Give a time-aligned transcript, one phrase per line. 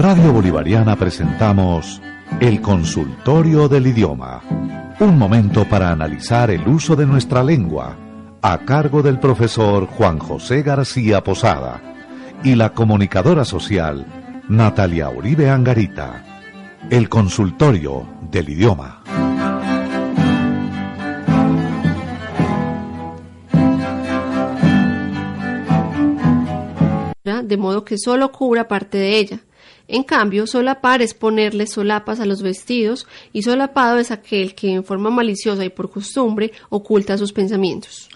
[0.00, 2.00] Radio Bolivariana presentamos
[2.40, 4.40] El Consultorio del Idioma.
[4.98, 7.98] Un momento para analizar el uso de nuestra lengua,
[8.40, 11.82] a cargo del profesor Juan José García Posada
[12.42, 14.06] y la comunicadora social
[14.48, 16.24] Natalia Uribe Angarita.
[16.88, 19.02] El Consultorio del Idioma.
[27.42, 29.40] de modo que solo cubra parte de ella.
[29.92, 34.84] En cambio, solapar es ponerle solapas a los vestidos y solapado es aquel que en
[34.84, 38.08] forma maliciosa y por costumbre oculta sus pensamientos.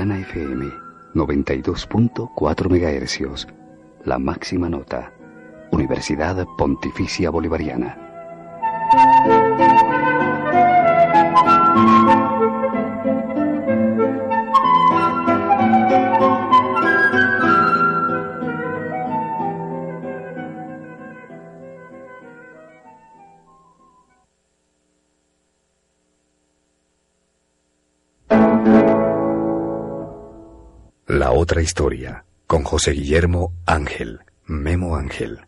[0.00, 0.72] Bolivariana FM
[1.14, 3.46] 92.4 MHz,
[4.06, 5.12] la máxima nota.
[5.72, 7.98] Universidad Pontificia Bolivariana.
[31.20, 35.40] La otra historia, con José Guillermo Ángel, Memo Ángel.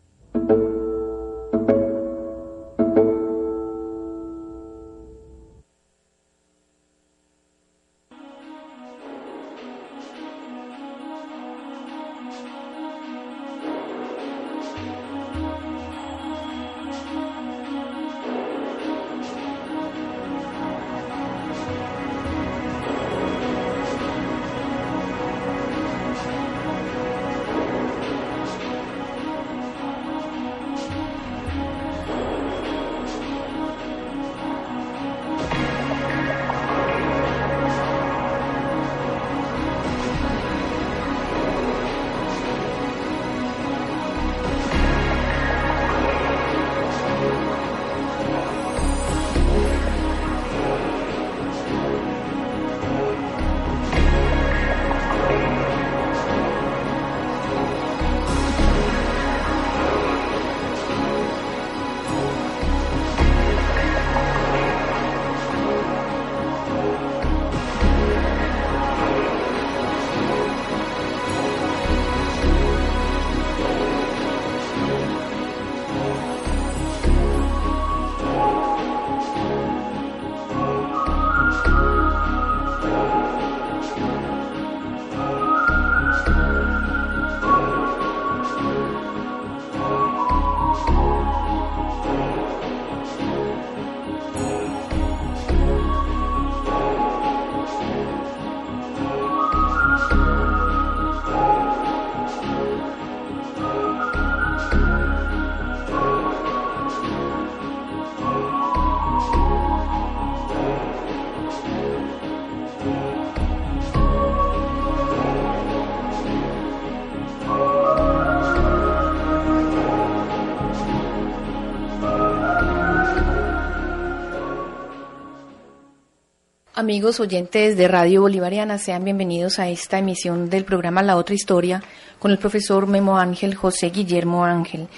[126.82, 131.80] Amigos oyentes de Radio Bolivariana, sean bienvenidos a esta emisión del programa La Otra Historia
[132.18, 134.88] con el profesor Memo Ángel José Guillermo Ángel.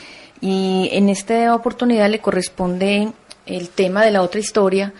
[0.40, 3.12] Y en esta oportunidad le corresponde
[3.44, 4.94] el tema de la otra historia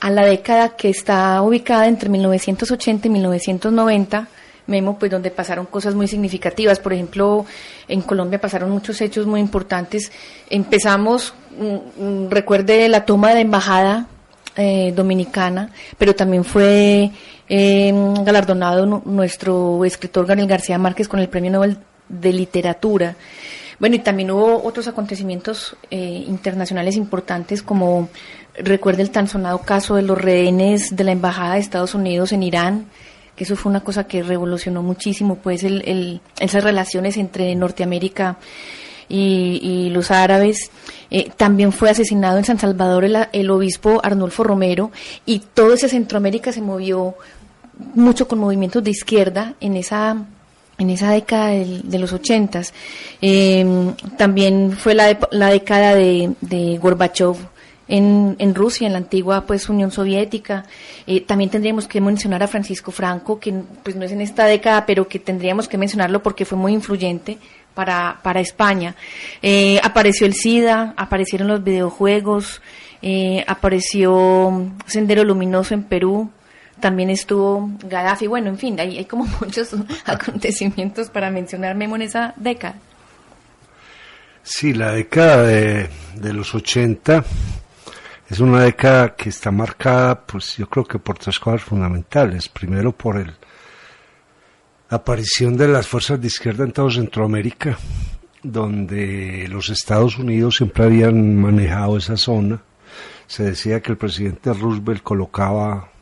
[0.00, 4.28] a la década que está ubicada entre 1980 y 1990
[4.66, 6.80] Memo, pues donde pasaron cosas muy significativas.
[6.80, 7.46] Por ejemplo,
[7.86, 10.10] en Colombia pasaron muchos hechos muy importantes.
[10.48, 14.08] Empezamos, mm, mm, recuerde la toma de la embajada
[14.60, 17.10] eh, dominicana, pero también fue
[17.48, 21.78] em, galardonado nuestro escritor Gabriel García Márquez con el Premio Nobel
[22.08, 23.16] de Literatura.
[23.78, 28.10] Bueno, y también hubo otros acontecimientos eh, internacionales importantes, como
[28.54, 32.42] recuerde el tan sonado caso de los rehenes de la Embajada de Estados Unidos en
[32.42, 32.86] Irán,
[33.34, 38.36] que eso fue una cosa que revolucionó muchísimo, pues, el, esas relaciones entre Norteamérica y,
[39.10, 40.70] los árabes.
[41.10, 44.92] Eh, también fue asesinado en San Salvador el, obispo Arnulfo Romero
[45.26, 47.16] y todo ese Centroamérica se movió
[47.94, 50.16] mucho con movimientos de izquierda en esa
[50.78, 52.72] en esa década de, los ochentas.
[53.20, 57.36] Eh, también fue la, la década de, de Gorbachev
[57.90, 60.64] en, en Rusia, en la antigua pues Unión Soviética.
[61.06, 63.52] Eh, también tendríamos que mencionar a Francisco Franco, que
[63.82, 67.36] pues no es en esta década, pero que tendríamos que mencionarlo porque fue muy influyente
[67.74, 68.94] para, para España.
[69.42, 72.60] Eh, apareció el SIDA, aparecieron los videojuegos,
[73.02, 76.30] eh, apareció Sendero Luminoso en Perú,
[76.80, 79.74] también estuvo Gaddafi, bueno, en fin, hay, hay como muchos
[80.04, 82.76] acontecimientos para mencionar Memo en esa década.
[84.42, 85.88] Sí, la década de,
[86.32, 87.24] los 80
[88.28, 92.48] es una década que está marcada, pues yo creo que por tres cosas fundamentales.
[92.48, 93.34] Primero, por el,
[94.90, 97.78] aparición de las fuerzas de izquierda en todo Centroamérica,
[98.42, 102.60] donde los Estados Unidos siempre habían manejado esa zona.
[103.28, 105.92] Se decía que el presidente Roosevelt colocaba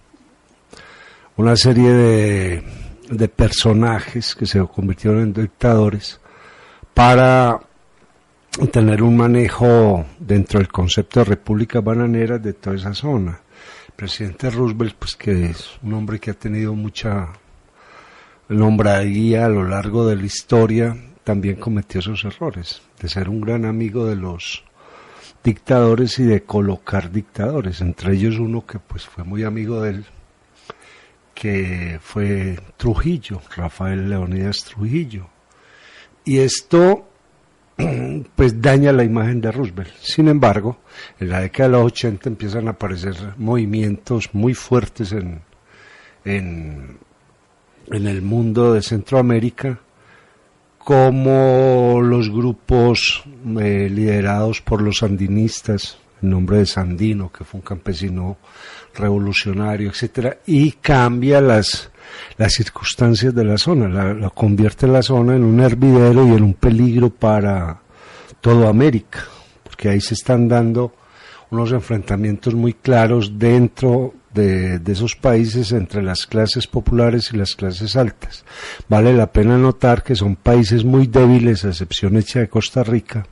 [1.36, 2.64] una serie de,
[3.10, 6.18] de personajes que se convirtieron en dictadores
[6.94, 7.60] para
[8.72, 13.38] tener un manejo dentro del concepto de república bananera de toda esa zona.
[13.88, 17.28] El presidente Roosevelt, pues que es un hombre que ha tenido mucha
[18.48, 23.64] nombradía a lo largo de la historia, también cometió esos errores, de ser un gran
[23.64, 24.64] amigo de los
[25.44, 30.04] dictadores y de colocar dictadores, entre ellos uno que pues fue muy amigo de él,
[31.34, 35.28] que fue Trujillo, Rafael Leonidas Trujillo.
[36.24, 37.08] Y esto
[38.36, 39.94] pues daña la imagen de Roosevelt.
[40.00, 40.78] Sin embargo,
[41.20, 45.42] en la década de los 80 empiezan a aparecer movimientos muy fuertes en,
[46.24, 46.98] en,
[47.92, 49.80] el mundo de Centroamérica,
[50.78, 53.22] como los grupos
[53.60, 58.38] eh, liderados por los sandinistas, en nombre de Sandino, que fue un campesino
[58.94, 61.90] revolucionario, etcétera, y cambia las
[62.36, 66.54] las circunstancias de la zona, la, convierte la zona en un hervidero y en un
[66.54, 67.80] peligro para
[68.40, 69.24] toda América,
[69.62, 70.94] porque ahí se están dando
[71.50, 77.96] unos enfrentamientos muy claros dentro de, esos países entre las clases populares y las clases
[77.96, 78.44] altas.
[78.88, 83.26] Vale la pena notar que son países muy débiles, a excepción hecha de Costa Rica,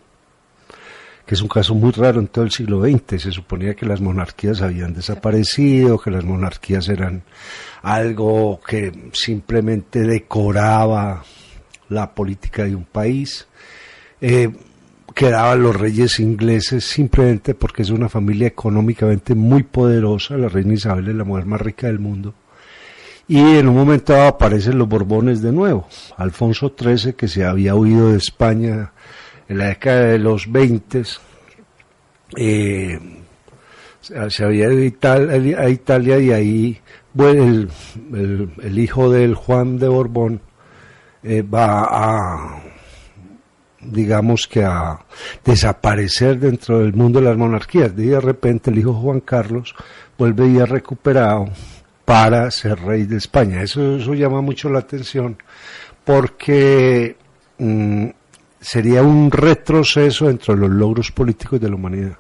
[1.25, 3.23] que es un caso muy raro en todo el siglo XX.
[3.23, 7.23] Se suponía que las monarquías habían desaparecido, que las monarquías eran
[7.81, 11.25] algo que simplemente decoraba
[11.89, 13.47] la política de un país.
[14.21, 14.51] Eh,
[15.15, 20.37] quedaban los reyes ingleses simplemente porque es una familia económicamente muy poderosa.
[20.37, 22.35] La reina Isabel es la mujer más rica del mundo.
[23.29, 25.87] Y en un momento aparecen los Borbones de nuevo.
[26.17, 28.93] Alfonso XIII, que se había huido de España
[29.49, 31.03] en la década de los 20,
[32.37, 32.99] eh,
[34.01, 36.81] se había ido a Italia y ahí
[37.15, 37.69] bueno,
[38.15, 40.41] el, hijo del Juan de Borbón
[41.23, 42.63] eh, va a
[43.83, 44.99] digamos que a
[45.45, 47.95] desaparecer dentro del mundo de las monarquías.
[47.95, 49.75] De repente el hijo Juan Carlos
[50.17, 51.49] vuelve y ha recuperado
[52.05, 53.63] para ser rey de España.
[53.63, 55.37] Eso, eso llama mucho la atención
[56.05, 57.17] porque
[57.59, 58.07] mm,
[58.61, 62.19] sería un retroceso entre los logros políticos de la humanidad.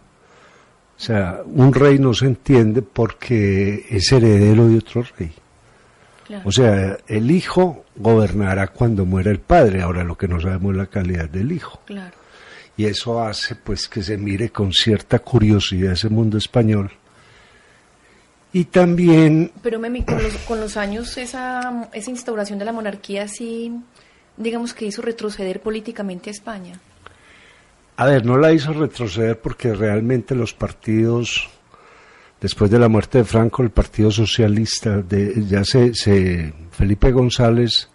[0.97, 5.33] O sea, un rey no se entiende porque es heredero de otro rey.
[6.45, 9.83] O sea, el hijo gobernará cuando muera el padre.
[9.83, 11.81] Ahora lo que no sabemos es la calidad del hijo.
[12.77, 16.91] Y eso hace pues que se mire con cierta curiosidad ese mundo español.
[18.53, 19.51] Y también...
[19.63, 23.73] Pero Memi, con los, con los años esa, esa instauración de la monarquía sí,
[24.37, 26.79] digamos que hizo retroceder políticamente a España.
[27.97, 31.49] A ver, no la hizo retroceder porque realmente los partidos
[32.43, 37.89] después de la muerte de Franco, el Partido Socialista, de, ya se, se, Felipe González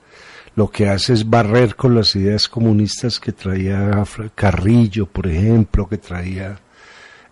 [0.56, 6.00] lo que hace es barrer con las ideas comunistas que traía Carrillo, por ejemplo, que
[6.00, 6.58] traía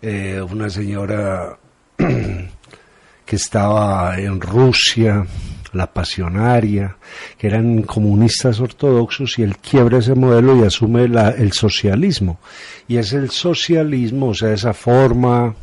[0.00, 1.58] eh, una señora
[1.96, 5.26] que estaba en Rusia,
[5.72, 6.98] la pasionaria,
[7.36, 12.38] que eran comunistas ortodoxos, y él quiebra ese modelo y asume el socialismo.
[12.86, 15.56] Y es el socialismo, o sea, esa forma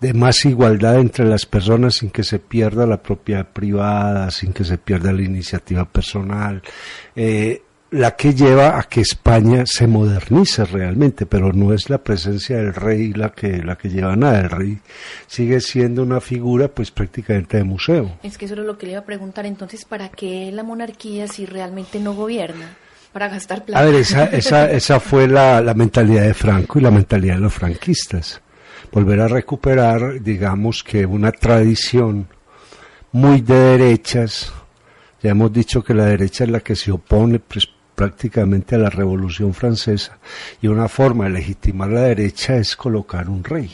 [0.00, 4.64] de más igualdad entre las personas sin que se pierda la propiedad privada, sin que
[4.64, 6.62] se pierda la iniciativa personal,
[7.14, 12.56] eh, la que lleva a que España se modernice realmente, pero no es la presencia
[12.56, 14.40] del rey la que, la que lleva nada.
[14.40, 14.78] El rey
[15.26, 18.18] sigue siendo una figura pues prácticamente de museo.
[18.22, 19.46] Es que eso es lo que le iba a preguntar.
[19.46, 22.76] Entonces, ¿para qué la monarquía si realmente no gobierna?
[23.12, 23.80] Para gastar plata.
[23.80, 27.40] A ver, esa, esa, esa fue la, la mentalidad de Franco y la mentalidad de
[27.40, 28.42] los franquistas
[28.96, 32.26] volver a recuperar, digamos que una tradición
[33.12, 34.50] muy de derechas.
[35.22, 38.88] Ya hemos dicho que la derecha es la que se opone pues, prácticamente a la
[38.88, 40.18] Revolución Francesa
[40.62, 43.70] y una forma de legitimar la derecha es colocar un rey.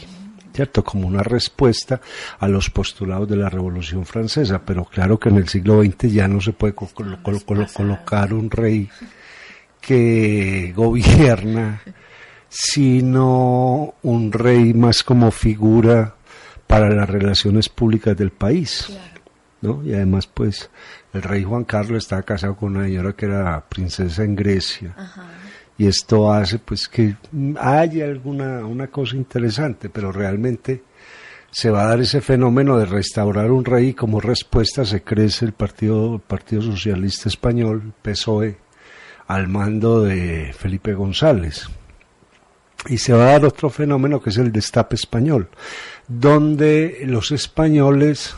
[0.53, 0.83] ¿cierto?
[0.83, 2.01] Como una respuesta
[2.41, 6.27] a los postulados de la Revolución Francesa, pero claro que en el siglo XX ya
[6.27, 8.91] no se puede colocar un rey
[9.81, 11.81] que gobierna
[12.55, 16.15] sino un rey más como figura
[16.67, 18.93] para las relaciones públicas del país.
[19.63, 19.83] ¿no?
[19.83, 20.69] Y además, pues,
[21.15, 24.95] el rey Juan Carlos estaba casado con una señora que era princesa en Grecia.
[25.79, 27.17] Y esto hace, pues, que
[27.59, 30.83] haya alguna una cosa interesante, pero realmente
[31.51, 35.47] se va a dar ese fenómeno de restaurar un rey y como respuesta se crece
[35.47, 38.59] el Partido, el Partido Socialista Español, PSOE,
[39.27, 41.71] al mando de Felipe González.
[42.89, 45.49] Y se va a dar otro fenómeno que es el destape español,
[46.09, 48.35] donde los españoles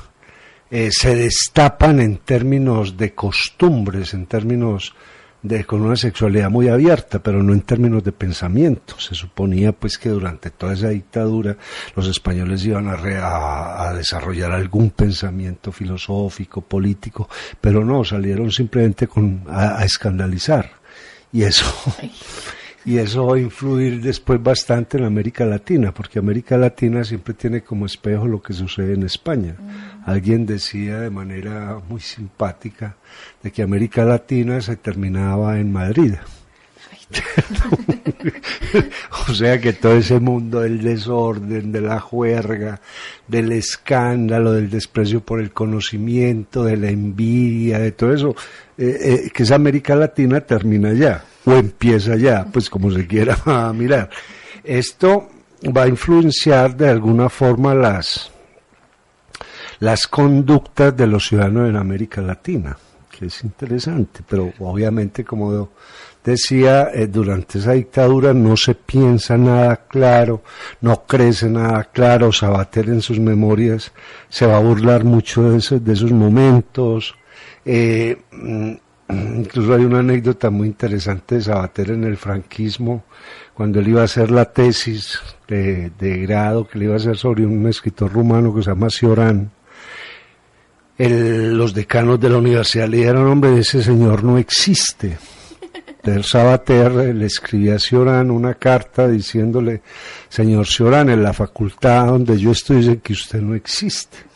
[0.71, 4.95] eh, se destapan en términos de costumbres, en términos
[5.45, 8.99] de con una sexualidad muy abierta, pero no en términos de pensamiento.
[8.99, 11.57] Se suponía pues que durante toda esa dictadura
[11.95, 17.29] los españoles iban a, a desarrollar algún pensamiento filosófico, político,
[17.61, 20.71] pero no, salieron simplemente con, a, a escandalizar.
[21.31, 21.67] Y eso
[22.85, 27.63] y eso va a influir después bastante en América Latina, porque América Latina siempre tiene
[27.63, 29.57] como espejo lo que sucede en España.
[29.59, 30.11] Mm.
[30.11, 32.97] Alguien decía de manera muy simpática
[33.43, 36.15] de que América Latina se terminaba en Madrid.
[39.29, 42.81] o sea que todo ese mundo del desorden, de la juerga,
[43.29, 48.35] del escándalo, del desprecio por el conocimiento, de la envidia, de todo eso,
[48.79, 53.37] eh, eh, que esa América Latina termina ya o empieza ya, pues como se quiera
[53.75, 54.09] mirar.
[54.63, 55.29] Esto
[55.77, 58.31] va a influenciar de alguna forma las,
[59.81, 62.77] las conductas de los ciudadanos en América Latina,
[63.11, 65.71] que es interesante, pero obviamente como
[66.25, 70.43] decía, eh, durante esa dictadura no se piensa nada claro,
[70.81, 73.93] no crece nada claro, Sabater en sus memorias
[74.31, 77.15] se va a burlar mucho de esos, de esos momentos,
[77.67, 78.73] eh, mm,
[79.37, 83.05] incluso hay una anécdota muy interesante de Sabater en el franquismo,
[83.53, 85.93] cuando él iba a hacer la tesis de,
[86.27, 89.51] grado que le iba a hacer sobre un escritor rumano que se llama Cioran.
[90.99, 95.19] los decanos de la universidad le dijeron, hombre, ese señor no existe.
[96.05, 99.83] El Sabater le escribía a Cioran una carta diciéndole,
[100.29, 104.35] señor Cioran, en la facultad donde yo estoy dicen que usted no existe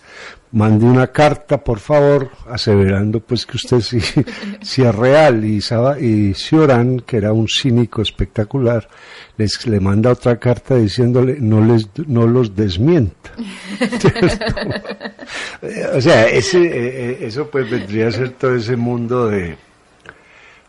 [0.52, 3.98] mande una carta, por favor, aseverando pues que usted sí,
[4.60, 5.44] es real.
[5.44, 5.60] Y,
[6.00, 8.88] y Cioran, que era un cínico espectacular,
[9.36, 13.32] les, le manda otra carta diciéndole no les no los desmienta.
[15.94, 19.56] o sea, ese, eh, eh, eso pues vendría a ser todo ese mundo de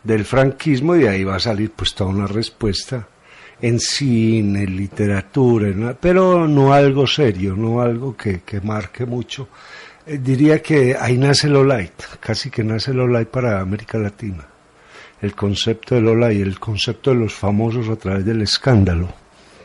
[0.02, 3.06] del franquismo y de ahí va a salir pues toda una respuesta
[3.60, 9.48] en cine, en literatura, pero no algo serio, no algo que, que marque mucho.
[10.06, 14.46] Eh, diría que ahí nace lo light, casi que nace lo light para América Latina.
[15.20, 19.12] El concepto de Lola y el concepto de los famosos a través del escándalo,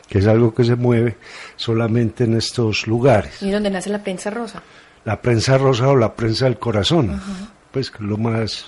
[0.06, 1.16] que es algo que se mueve
[1.56, 3.42] solamente en estos lugares.
[3.42, 4.62] ¿Y dónde nace la prensa rosa?
[5.06, 7.18] La prensa rosa o la prensa del corazón,
[7.72, 8.66] pues que es lo más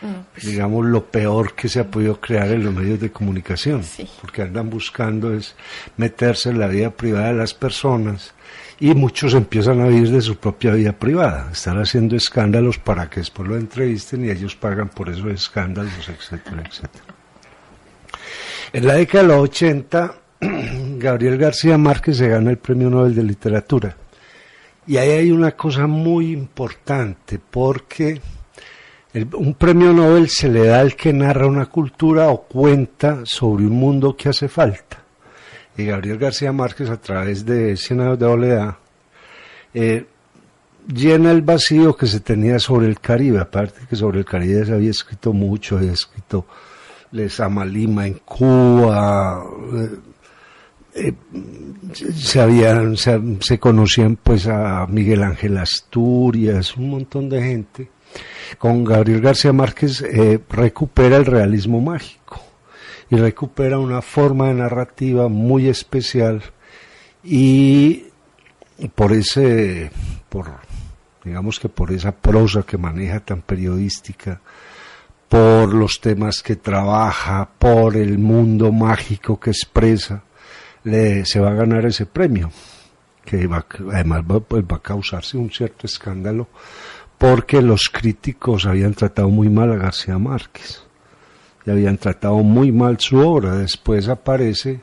[0.00, 3.82] pues digamos, lo peor que se ha podido crear en los medios de comunicación,
[4.20, 5.54] porque andan buscando es
[5.96, 8.34] meterse en la vida privada de las personas
[8.78, 13.20] y muchos empiezan a vivir de su propia vida privada, están haciendo escándalos para que
[13.20, 17.04] después lo entrevisten y ellos pagan por esos escándalos, etcétera, etcétera.
[18.72, 20.14] En la década de los 80,
[20.98, 23.96] Gabriel García Márquez se gana el Premio Nobel de Literatura.
[24.86, 28.20] Y ahí hay una cosa muy importante, porque
[29.24, 33.72] un premio Nobel se le da al que narra una cultura o cuenta sobre un
[33.72, 35.02] mundo que hace falta.
[35.76, 38.78] Y Gabriel García Márquez, a través de Cien años de Oleada,
[39.74, 40.06] eh,
[40.86, 43.40] llena el vacío que se tenía sobre el Caribe.
[43.40, 46.46] Aparte que sobre el Caribe se había escrito mucho, había escrito
[47.12, 49.44] Les Amalima en Cuba.
[49.74, 49.90] Eh,
[50.94, 51.14] eh,
[52.14, 57.90] se habían se, conocían pues a Miguel Ángel Asturias un montón de gente
[58.58, 62.40] con Gabriel García Márquez eh, recupera el realismo mágico
[63.10, 66.42] y recupera una forma de narrativa muy especial
[67.22, 68.06] y
[68.94, 69.90] por ese,
[70.28, 70.50] por,
[71.24, 74.40] digamos que por esa prosa que maneja tan periodística,
[75.28, 80.22] por los temas que trabaja, por el mundo mágico que expresa,
[80.84, 82.50] le, se va a ganar ese premio,
[83.24, 83.48] que
[83.92, 86.48] además va, pues, va a causarse un cierto escándalo
[87.18, 90.82] porque los críticos habían tratado muy mal a García Márquez
[91.64, 93.56] y habían tratado muy mal su obra.
[93.56, 94.80] Después aparece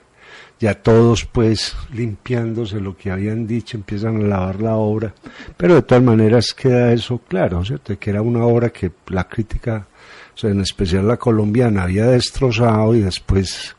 [0.59, 5.13] ya todos pues limpiándose lo que habían dicho, empiezan a lavar la obra,
[5.57, 7.97] pero de todas maneras queda eso claro, ¿cierto?
[7.99, 9.87] que era una obra que la crítica,
[10.33, 13.75] o sea, en especial la colombiana, había destrozado y después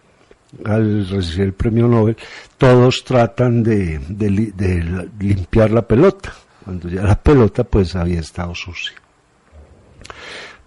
[0.64, 2.16] al recibir el premio Nobel,
[2.58, 6.34] todos tratan de, de limpiar la pelota
[6.64, 8.94] cuando ya la pelota pues había estado sucia.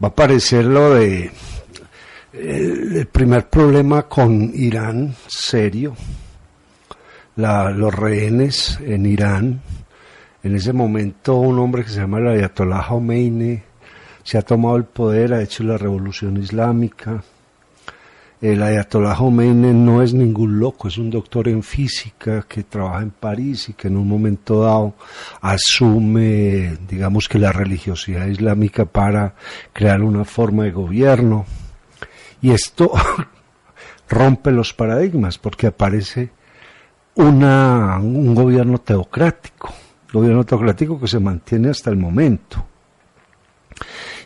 [0.01, 1.31] Va a aparecer lo de
[2.33, 5.95] el, primer problema con Irán serio,
[7.35, 9.61] los rehenes en Irán.
[10.43, 13.61] En ese momento un hombre que se llama el Ayatollah Khomeini
[14.23, 17.23] se ha tomado el poder, ha hecho la revolución islámica,
[18.39, 23.09] el Ayatollah Khomeini no es ningún loco, es un doctor en física que trabaja en
[23.09, 24.93] París y que en un momento dado
[25.41, 29.33] asume, digamos que la religiosidad islámica para
[29.73, 31.45] crear una forma de gobierno.
[32.39, 32.91] Y esto
[34.09, 36.29] rompe los paradigmas porque aparece
[37.15, 39.73] una, un gobierno teocrático,
[40.13, 42.63] gobierno teocrático que se mantiene hasta el momento.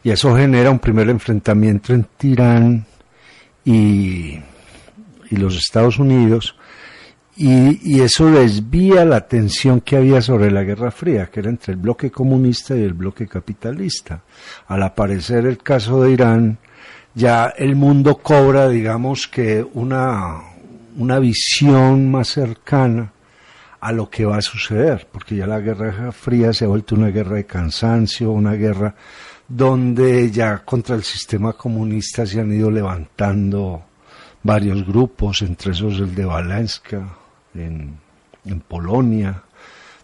[0.04, 2.86] Y eso genera un primer enfrentamiento entre Irán
[3.66, 4.40] y,
[5.30, 6.56] los Estados Unidos,
[7.38, 11.74] y, y, eso desvía la atención que había sobre la Guerra Fría, que era entre
[11.74, 14.22] el bloque comunista y el bloque capitalista.
[14.68, 16.58] Al aparecer el caso de Irán,
[17.16, 20.42] ya el mundo cobra, digamos que, una,
[20.98, 23.14] una visión más cercana
[23.80, 27.08] a lo que va a suceder, porque ya la Guerra Fría se ha vuelto una
[27.08, 28.94] guerra de cansancio, una guerra
[29.54, 33.84] donde ya contra el sistema comunista se han ido levantando
[34.44, 37.18] varios grupos, entre esos el de Balanska
[37.54, 38.00] en,
[38.68, 39.44] Polonia,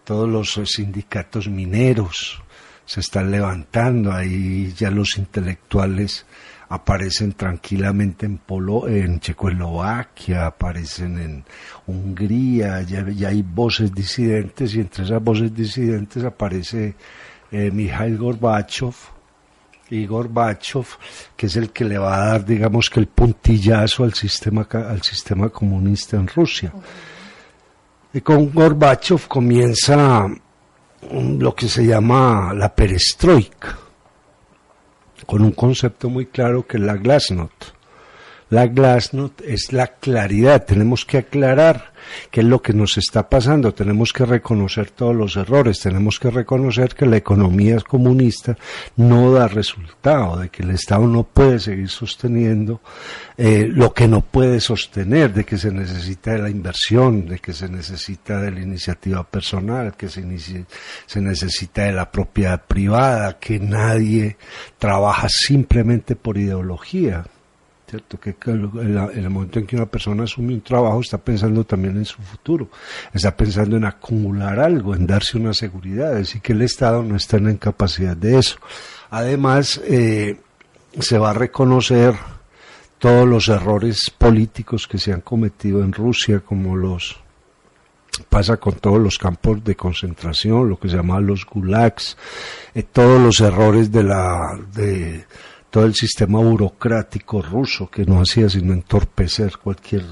[0.03, 2.41] todos los sindicatos mineros
[2.85, 6.25] se están levantando, ahí ya los intelectuales
[6.69, 11.45] aparecen tranquilamente en Polo, en Checoslovaquia, aparecen en
[11.87, 16.95] Hungría, ya, ya, hay voces disidentes y entre esas voces disidentes aparece
[17.51, 18.93] eh, Mikhail Gorbachev,
[19.89, 20.85] y Gorbachev,
[21.35, 25.01] que es el que le va a dar, digamos que el puntillazo al sistema, al
[25.01, 26.73] sistema comunista en Rusia.
[28.13, 30.27] Y con Gorbachev comienza
[31.11, 33.77] lo que se llama la perestroika,
[35.25, 37.76] con un concepto muy claro que es la glasnost.
[38.49, 41.91] La glasnost es la claridad, tenemos que aclarar
[42.31, 46.29] qué es lo que nos está pasando, tenemos que reconocer todos los errores, tenemos que
[46.29, 48.57] reconocer que la economía comunista
[48.95, 52.79] no da resultado, de que el Estado no puede seguir sosteniendo
[53.37, 57.51] eh, lo que no puede sostener, de que se necesita de la inversión, de que
[57.51, 60.23] se necesita de la iniciativa personal, que se,
[61.05, 64.37] se necesita de la propiedad privada, que nadie
[64.77, 67.25] trabaja simplemente por ideología
[67.89, 68.19] ¿cierto?
[68.19, 72.21] Que el momento en que una persona asume un trabajo está pensando también en su
[72.21, 72.69] futuro,
[73.13, 77.37] está pensando en acumular algo, en darse una seguridad, así que el Estado no está
[77.37, 78.57] en capacidad de eso.
[79.09, 80.37] Además, eh,
[80.99, 82.13] se va a reconocer
[82.99, 87.21] todos los errores políticos que se han cometido en Rusia, como los
[88.29, 92.17] pasa con todos los campos de concentración, lo que se llama los gulags,
[92.73, 95.25] eh, todos los errores de la de
[95.69, 100.03] todo el sistema burocrático ruso que no hacía sino entorpecer cualquier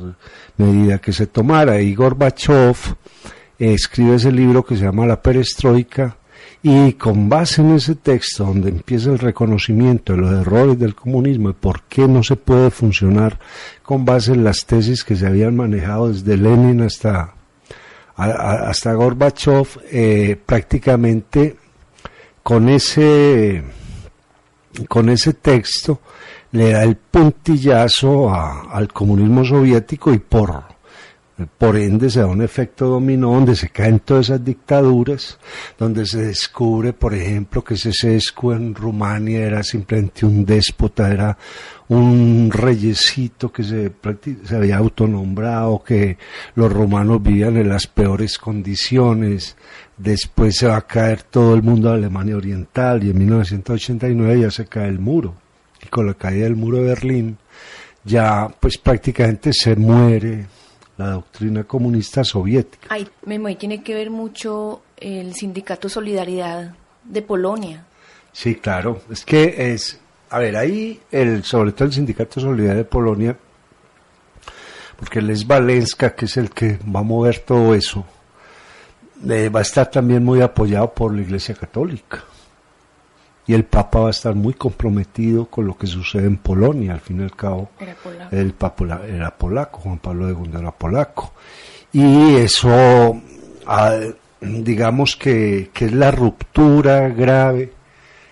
[0.58, 1.82] medida que se tomara.
[1.82, 2.76] Y Gorbachev
[3.58, 6.18] escribe ese libro que se llama La Perestroika
[6.62, 11.52] y con base en ese texto donde empieza el reconocimiento de los errores del comunismo
[11.52, 13.40] y por qué no se puede funcionar
[13.84, 17.36] con base en las tesis que se habían manejado desde Lenin hasta,
[18.16, 21.56] hasta Gorbachev, eh, prácticamente
[22.42, 23.64] con ese
[24.88, 26.00] con ese texto
[26.52, 30.75] le da el puntillazo al comunismo soviético y por,
[31.58, 35.38] por ende se da un efecto dominó donde se caen todas esas dictaduras,
[35.78, 41.38] donde se descubre, por ejemplo, que Sesescu en Rumania era simplemente un déspota, era
[41.90, 43.92] un reyesito que se,
[44.56, 46.18] había autonombrado, que
[46.56, 49.58] los romanos vivían en las peores condiciones,
[49.98, 54.52] después se va a caer todo el mundo de Alemania Oriental y en 1989 ya
[54.52, 55.36] se cae el muro.
[55.84, 57.38] Y con la caída del muro de Berlín
[58.06, 60.46] ya pues prácticamente se muere
[60.98, 62.88] la doctrina comunista soviética.
[62.90, 67.86] Ay, Memo, y tiene que ver mucho el sindicato Solidaridad de Polonia.
[68.32, 72.86] Sí, claro, es que es, a ver, ahí el, sobre todo el sindicato Solidaridad de
[72.86, 73.38] Polonia,
[74.98, 78.06] porque Les Valenska, que es el que va a mover todo eso,
[79.30, 82.24] eh, va a estar también muy apoyado por la Iglesia Católica.
[83.48, 87.00] Y el Papa va a estar muy comprometido con lo que sucede en Polonia, al
[87.00, 87.70] fin y al cabo.
[87.80, 88.36] Era polaco.
[88.36, 91.34] El Papa era polaco, Juan Pablo II era polaco.
[91.94, 93.22] Y eso,
[94.42, 97.72] digamos que, que, es la ruptura grave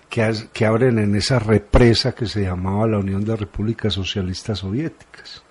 [0.08, 5.42] que, que abren en esa represa que se llamaba la Unión de Repúblicas Socialistas Soviéticas.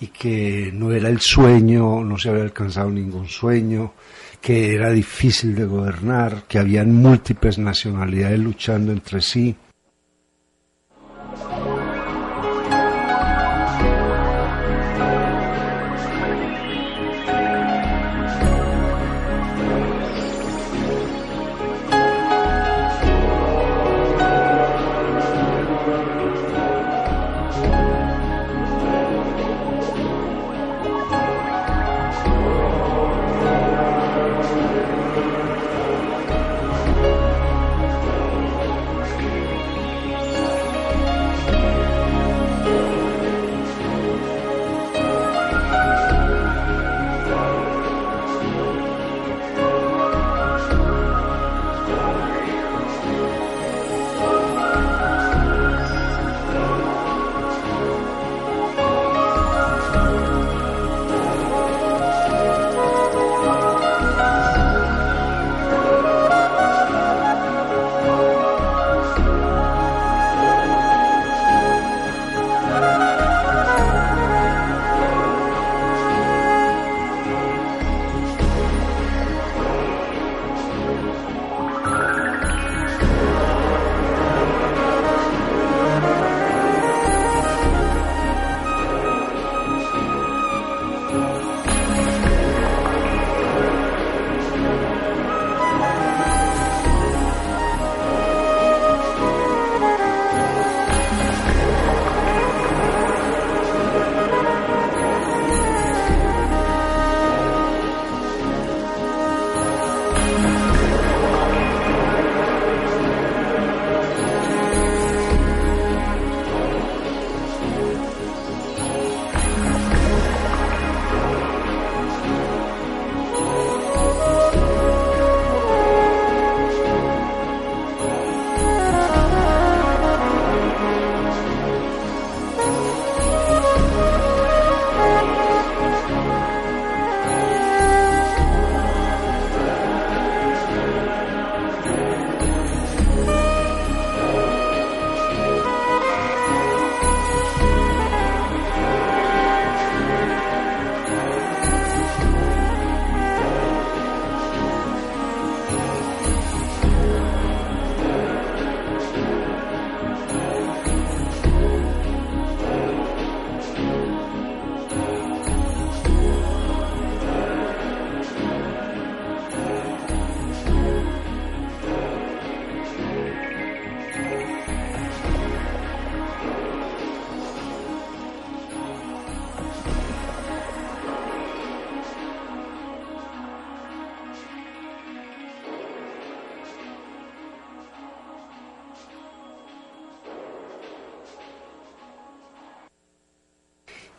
[0.00, 3.92] Y que no era el sueño, no se había alcanzado ningún sueño,
[4.40, 9.56] que era difícil de gobernar, que habían múltiples nacionalidades luchando entre sí.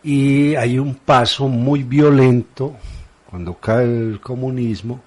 [0.09, 2.75] Y hay un paso muy violento
[3.29, 4.99] cuando cae el comunismo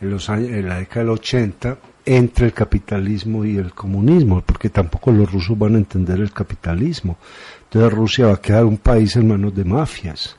[0.00, 4.70] en, los años, en la década del 80 entre el capitalismo y el comunismo, porque
[4.70, 7.18] tampoco los rusos van a entender el capitalismo.
[7.64, 10.38] Entonces Rusia va a quedar un país en manos de mafias,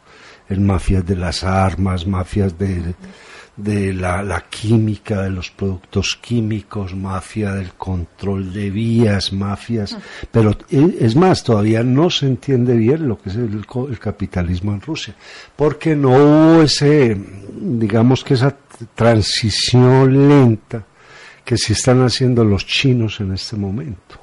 [0.50, 2.96] en mafias de las armas, mafias de,
[3.63, 9.97] de la, la, química, de los productos químicos, mafia del control de vías, mafias,
[10.32, 14.74] pero eh, es más, todavía no se entiende bien lo que es el, el capitalismo
[14.74, 15.15] en Rusia,
[15.56, 17.17] porque no hubo ese,
[17.60, 18.56] digamos que esa
[18.95, 20.86] transición lenta
[21.43, 24.19] que sí están haciendo los chinos en este momento,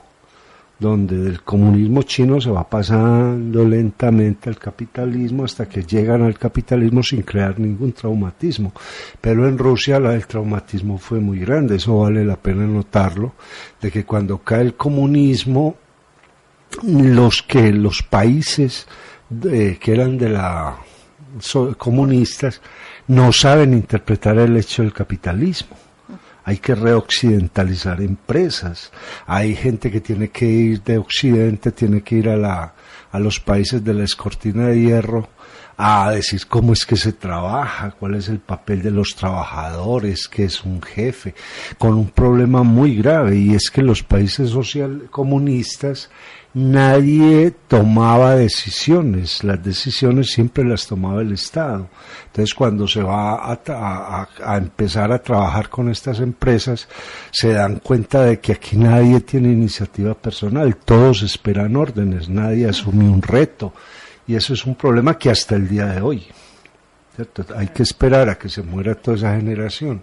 [0.78, 7.02] donde del comunismo chino se va pasando lentamente al capitalismo hasta que llegan al capitalismo
[7.02, 8.72] sin crear ningún traumatismo.
[9.20, 13.34] Pero en Rusia la, el traumatismo fue muy grande, eso vale la pena notarlo,
[13.80, 15.76] de que cuando cae el comunismo,
[16.84, 18.86] los que los países
[19.40, 20.76] que eran de la
[21.40, 22.60] so, comunistas
[23.08, 25.87] no saben interpretar el hecho del capitalismo
[26.48, 28.90] hay que reoccidentalizar empresas.
[29.26, 32.72] Hay gente que tiene que ir de Occidente, tiene que ir a, la,
[33.12, 35.28] a los países de la escortina de hierro
[35.76, 40.44] a decir cómo es que se trabaja, cuál es el papel de los trabajadores, qué
[40.44, 41.34] es un jefe,
[41.76, 46.08] con un problema muy grave y es que los países social comunistas
[46.58, 51.88] nadie tomaba decisiones, las decisiones siempre las tomaba el Estado.
[52.26, 56.88] Entonces cuando se va a, a, empezar a trabajar con estas empresas,
[57.30, 63.08] se dan cuenta de que aquí nadie tiene iniciativa personal, todos esperan órdenes, nadie asume
[63.08, 63.72] un reto.
[64.26, 66.26] Y eso es un problema que hasta el día de hoy,
[67.14, 67.46] ¿cierto?
[67.56, 70.02] hay que esperar a que se muera toda esa generación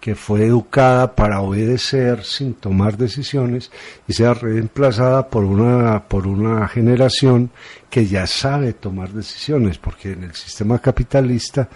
[0.00, 3.70] que fue educada para obedecer sin tomar decisiones
[4.08, 7.50] y sea reemplazada por una, por una generación
[7.90, 11.68] que ya sabe tomar decisiones, porque en el sistema capitalista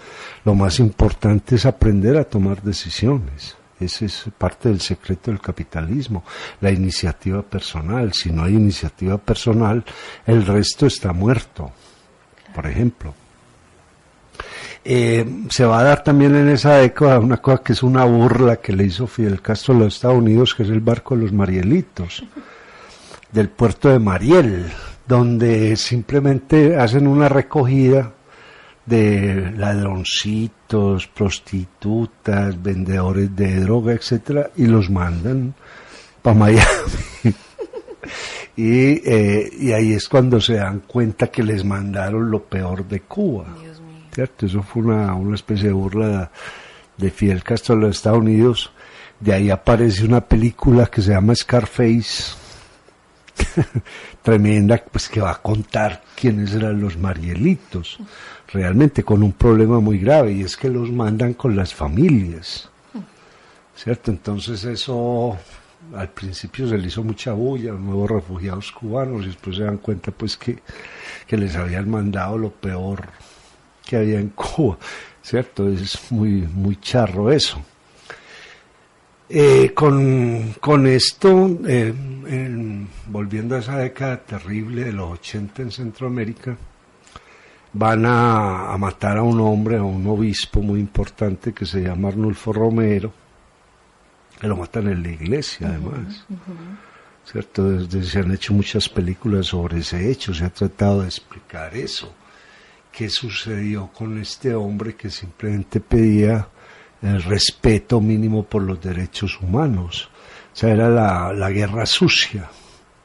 [0.43, 3.55] lo más importante es aprender a tomar decisiones.
[3.79, 6.23] Ese es parte del secreto del capitalismo,
[6.61, 8.13] la iniciativa personal.
[8.13, 9.83] Si no hay iniciativa personal,
[10.25, 11.71] el resto está muerto,
[12.53, 13.13] por ejemplo.
[14.87, 18.57] Eh, se va a dar también en esa década una cosa que es una burla
[18.57, 21.33] que le hizo Fidel Castro a los Estados Unidos, que es el barco de los
[21.33, 22.23] Marielitos,
[23.31, 24.67] del puerto de Mariel,
[25.07, 28.13] donde simplemente hacen una recogida
[28.85, 35.55] de ladroncitos, prostitutas, vendedores de droga, etcétera, y los mandan
[36.21, 36.63] para Miami.
[38.55, 42.99] y, eh, y ahí es cuando se dan cuenta que les mandaron lo peor de
[42.99, 43.47] Cuba.
[44.15, 44.45] ¿Cierto?
[44.45, 46.31] Eso fue una, una especie de burla
[46.97, 48.71] de Fidel Castro de los Estados Unidos.
[49.19, 52.33] De ahí aparece una película que se llama Scarface,
[54.23, 57.99] tremenda, pues que va a contar quiénes eran los Marielitos,
[58.47, 62.69] realmente con un problema muy grave, y es que los mandan con las familias,
[63.75, 64.11] ¿cierto?
[64.11, 65.37] Entonces eso
[65.93, 70.11] al principio se le hizo mucha bulla, nuevos refugiados cubanos, y después se dan cuenta
[70.11, 70.59] pues que,
[71.27, 73.09] que les habían mandado lo peor
[73.85, 74.77] que había en Cuba,
[75.21, 75.69] ¿cierto?
[75.69, 77.61] Es muy, muy charro eso.
[79.27, 81.93] Eh, con, con, esto, eh,
[82.27, 86.55] en, volviendo a esa década terrible de los 80 en Centroamérica,
[87.73, 92.09] van a, a, matar a un hombre, a un obispo muy importante que se llama
[92.09, 93.11] Arnulfo Romero,
[94.39, 96.25] que lo matan en la iglesia además.
[96.29, 97.31] Uh -huh.
[97.31, 97.71] ¿Cierto?
[97.71, 102.13] Desde, se han hecho muchas películas sobre ese hecho, se ha tratado de explicar eso
[102.95, 106.47] qué sucedió con este hombre que simplemente pedía
[107.01, 110.09] el respeto mínimo por los derechos humanos.
[110.53, 112.49] O sea, era la, guerra sucia.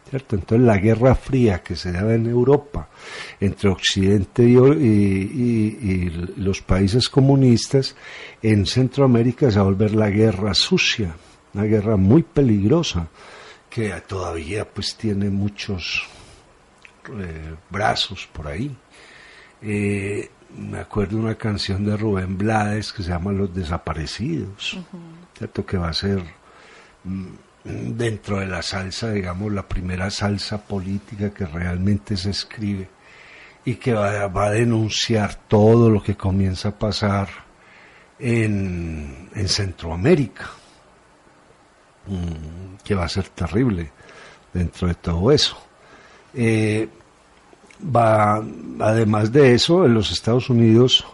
[0.09, 0.37] ¿cierto?
[0.37, 2.89] Entonces la guerra fría que se daba en Europa
[3.41, 7.97] entre Occidente y, los países comunistas,
[8.43, 11.15] en Centroamérica se va a volver la guerra sucia,
[11.53, 13.09] una guerra muy peligrosa
[13.69, 16.07] que todavía pues tiene muchos
[17.09, 18.77] eh, brazos por ahí.
[19.63, 25.39] Eh, me acuerdo una canción de Rubén Blades que se llama Los Desaparecidos, uh -huh.
[25.39, 25.65] ¿cierto?
[25.65, 26.23] Que va a ser
[27.05, 27.27] mm,
[27.97, 32.89] dentro de la salsa, digamos, la primera salsa política que realmente se escribe
[33.65, 37.29] y que va, va a denunciar todo lo que comienza a pasar
[38.19, 40.51] en, en Centroamérica,
[42.07, 43.91] mm, que va a ser terrible
[44.53, 45.57] dentro de todo eso.
[46.35, 46.89] Eh,
[47.85, 48.43] va,
[48.81, 51.05] además de eso, en los Estados Unidos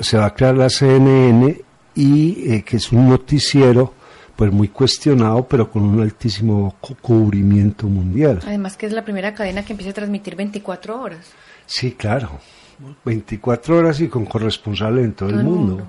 [0.00, 1.60] se va a crear la CNN
[1.94, 3.94] y eh, que es un noticiero
[4.36, 8.40] pues muy cuestionado, pero con un altísimo cubrimiento mundial.
[8.46, 11.32] Además que es la primera cadena que empieza a transmitir 24 horas.
[11.66, 12.38] Sí, claro.
[13.04, 15.86] 24 horas y con corresponsales en todo, el mundo.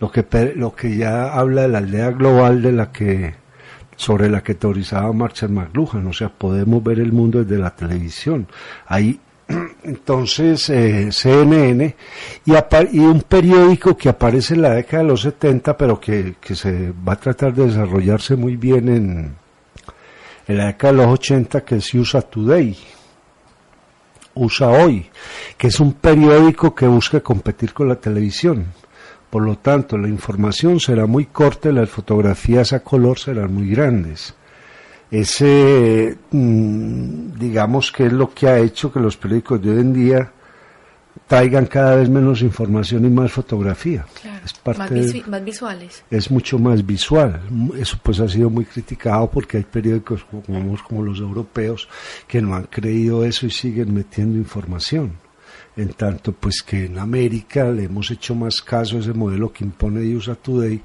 [0.00, 3.34] Lo que lo que ya habla de la aldea global de la que
[3.96, 8.48] sobre la que teorizaba Marshall McLuhan, o sea, podemos ver el mundo desde la televisión.
[8.86, 9.20] Ahí
[9.84, 11.96] entonces eh, CNN
[12.44, 16.54] y, y, un periódico que aparece en la década de los 70 pero que, que,
[16.54, 19.36] se va a tratar de desarrollarse muy bien en,
[20.48, 22.76] en la década de los 80 que es USA Today
[24.34, 25.10] USA Hoy
[25.58, 28.66] que es un periódico que busca competir con la televisión.
[29.30, 33.70] Por lo tanto la información será muy corta y las fotografías a color serán muy
[33.70, 34.34] grandes
[35.12, 39.92] ese, mm, digamos que es lo que ha hecho que los periódicos de hoy en
[39.92, 40.32] día
[41.26, 44.06] traigan cada vez menos información y más fotografía.
[44.42, 46.02] es parte más, visuales.
[46.10, 47.42] Es mucho más visual.
[47.78, 51.88] Eso pues ha sido muy criticado porque hay periódicos como, como los europeos
[52.26, 55.12] que no han creído eso y siguen metiendo información.
[55.76, 59.64] En tanto, pues que en América le hemos hecho más caso a ese modelo que
[59.64, 60.80] impone USA Today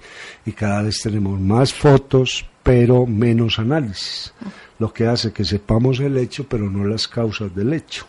[0.46, 4.34] y cada vez tenemos más fotos, pero menos análisis,
[4.78, 8.06] lo que hace que sepamos el hecho, pero no las causas del hecho,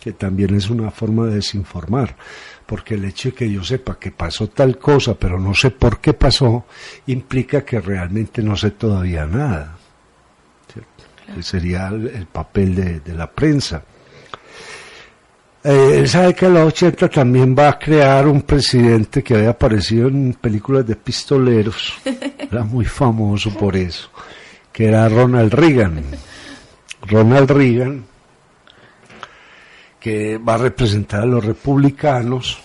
[0.00, 2.16] que también es una forma de desinformar,
[2.64, 6.00] porque el hecho de que yo sepa que pasó tal cosa, pero no sé por
[6.00, 6.64] qué pasó,
[7.06, 9.76] implica que realmente no sé todavía nada.
[11.34, 13.84] Que sería el, papel de, la prensa.
[15.64, 20.34] Eh, sabe que los 80 también va a crear un presidente que había aparecido en
[20.34, 21.94] películas de pistoleros
[22.52, 24.10] era muy famoso por eso,
[24.72, 26.02] que era Ronald Reagan.
[27.02, 28.04] Ronald Reagan,
[29.98, 32.58] que va a representar a los republicanos.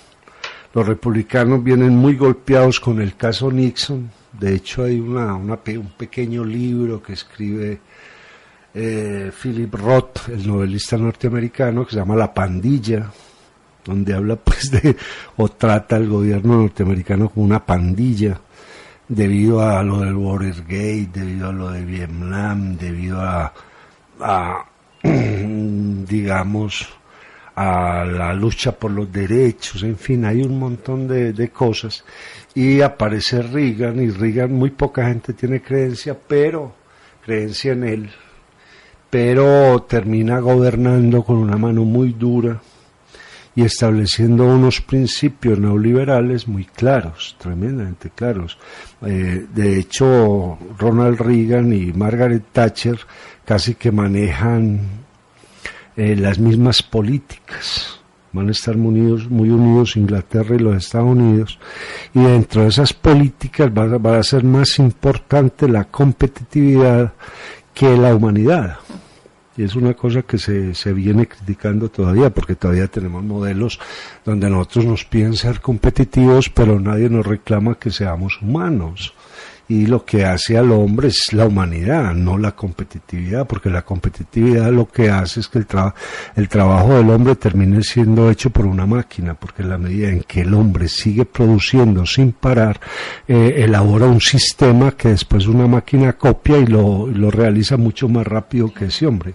[0.73, 4.11] Los republicanos vienen muy golpeados con el caso Nixon.
[4.33, 7.79] De hecho, hay una, un pequeño libro que escribe
[8.73, 13.11] eh, Philip Roth, el novelista norteamericano, que se llama La Pandilla,
[13.85, 14.95] donde habla pues de,
[15.37, 18.39] o trata al gobierno norteamericano como una pandilla
[19.07, 23.53] debido a lo del Watergate, debido a lo de Vietnam, debido a,
[25.03, 26.89] digamos,
[27.55, 32.03] a la lucha por los derechos, en fin, hay un montón de, cosas.
[32.53, 36.75] Y aparece Reagan, y Reagan muy poca gente tiene creencia, pero
[37.25, 38.09] creencia en él,
[39.09, 42.61] pero termina gobernando con una mano muy dura
[43.57, 48.55] y estableciendo unos principios neoliberales muy claros, tremendamente claros.
[49.01, 52.99] Eh, de hecho, Ronald Reagan y Margaret Thatcher
[53.43, 54.81] casi que manejan
[55.95, 57.99] eh, las mismas políticas.
[58.31, 61.57] Van a estar muy unidos, muy unidos Inglaterra y los Estados Unidos.
[62.13, 67.13] Y dentro de esas políticas va, va a ser más importante la competitividad
[67.73, 68.77] que la humanidad.
[69.57, 73.79] Y es una cosa que se, se viene criticando todavía, porque todavía tenemos modelos
[74.23, 79.13] donde nosotros nos piden ser competitivos, pero nadie nos reclama que seamos humanos
[79.69, 84.71] y lo que hace al hombre es la humanidad, no la competitividad, porque la competitividad
[84.71, 85.67] lo que hace es que el,
[86.35, 90.21] el trabajo del hombre termine siendo hecho por una máquina, porque en la medida en
[90.21, 92.79] que el hombre sigue produciendo sin parar,
[93.27, 98.25] eh, elabora un sistema que después una máquina copia y lo, lo realiza mucho más
[98.25, 99.33] rápido que ese hombre.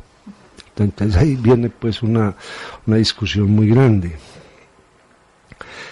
[0.77, 2.35] Entonces ahí viene pues una,
[2.87, 4.17] una discusión muy grande.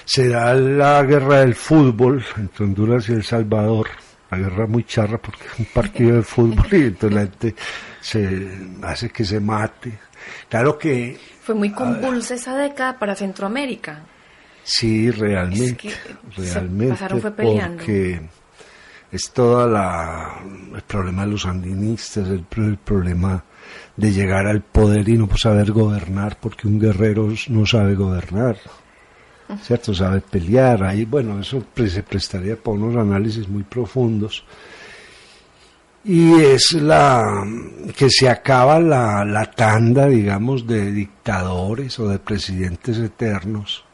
[0.04, 3.88] Se da la guerra del fútbol entre Honduras y El Salvador,
[4.30, 7.54] la guerra muy charra porque es un partido de fútbol y entonces la gente
[8.00, 9.98] se hace que se mate.
[10.48, 11.18] Claro que...
[11.42, 14.02] Fue muy convulsa esa década para Centroamérica.
[14.62, 15.90] Sí, realmente,
[16.36, 18.20] realmente, fue porque
[19.10, 23.42] es todo el problema de los andinistas, el, el problema
[24.01, 28.57] de llegar al poder y no saber gobernar, porque un guerrero no sabe gobernar,
[29.62, 29.94] ¿cierto?
[29.94, 30.82] Sabe pelear.
[30.84, 34.44] Ahí, bueno, eso se prestaría para unos análisis muy profundos.
[36.03, 37.44] Y es la
[37.94, 43.84] que se acaba la, la tanda, digamos, de dictadores o de presidentes eternos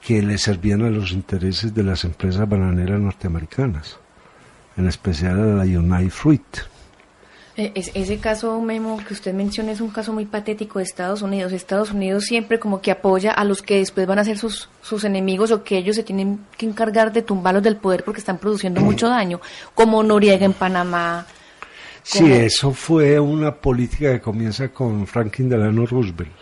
[0.00, 3.98] que le servían a los intereses de las empresas bananeras norteamericanas,
[4.76, 6.71] en especial a la United Fruit.
[7.54, 11.52] Eh, ese caso, Memo, que usted menciona es un caso muy patético de Estados Unidos.
[11.52, 15.04] Estados Unidos siempre como que apoya a los que después van a ser sus, sus
[15.04, 18.80] enemigos o que ellos se tienen que encargar de tumbarlos del poder porque están produciendo
[18.82, 19.40] mucho daño,
[19.74, 21.26] como Noriega en Panamá.
[22.02, 26.32] Sí, eso fue una política que comienza con Franklin Delano Roosevelt,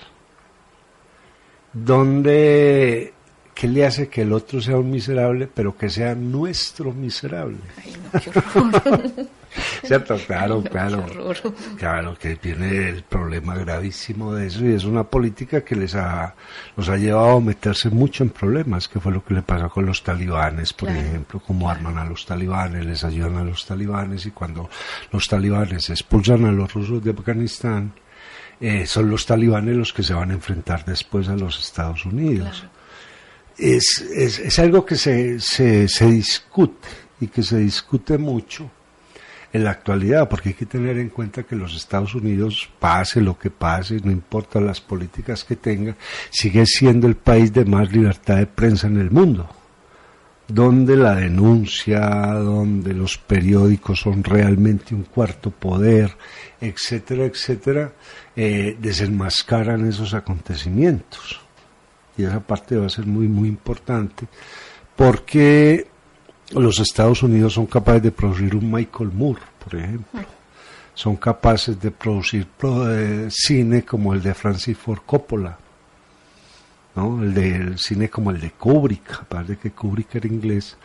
[1.72, 3.12] donde
[3.60, 7.58] ¿qué le hace que el otro sea un miserable, pero que sea nuestro miserable?
[7.76, 9.02] Ay, no, qué horror.
[9.84, 10.16] ¿Cierto?
[10.26, 11.04] Claro, claro.
[11.76, 16.34] Claro que viene el problema gravísimo de eso y es una política que les ha,
[16.74, 19.84] los ha llevado a meterse mucho en problemas, que fue lo que le pasó con
[19.84, 24.24] los talibanes, por Claro, ejemplo, cómo arman a los talibanes, les ayudan a los talibanes
[24.24, 24.70] y cuando
[25.12, 27.92] los talibanes expulsan a los rusos de Afganistán,
[28.60, 32.64] eh, son los talibanes los que se van a enfrentar después a los Estados Unidos.
[33.60, 36.88] Es, es, es algo que se, se, se discute
[37.20, 38.70] y que se discute mucho
[39.52, 43.38] en la actualidad, porque hay que tener en cuenta que los Estados Unidos, pase lo
[43.38, 45.96] que pase, no importa las políticas que tenga,
[46.30, 49.48] sigue siendo el país de más libertad de prensa en el mundo,
[50.46, 52.00] donde la denuncia,
[52.34, 56.16] donde los periódicos son realmente un cuarto poder,
[56.60, 57.92] etcétera, etcétera,
[58.36, 61.40] eh, desenmascaran esos acontecimientos.
[62.16, 64.26] Y esa parte va a ser muy, muy importante,
[64.96, 65.86] porque
[66.52, 70.20] los Estados Unidos son capaces de producir un Michael Moore, por ejemplo.
[70.94, 75.56] Son capaces de producir pro- eh, cine como el de Francis Ford Coppola,
[76.96, 77.22] ¿no?
[77.22, 80.76] el del cine como el de Kubrick, aparte de que Kubrick era inglés,